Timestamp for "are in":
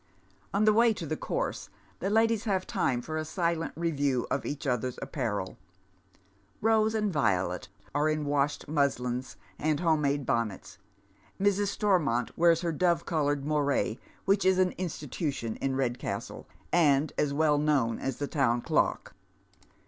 7.93-8.25